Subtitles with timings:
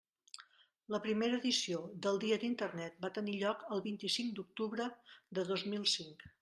[0.93, 4.93] La primera edició del Dia d'Internet va tenir lloc el vint-i-cinc d'octubre
[5.39, 6.31] de dos mil cinc.